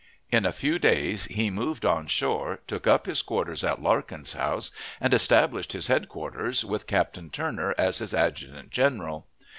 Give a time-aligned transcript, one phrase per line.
[0.31, 4.71] In a few days he moved on shore, took up his quarters at Larkin's house,
[4.99, 9.27] and established his headquarters, with Captain Turner as his adjutant general.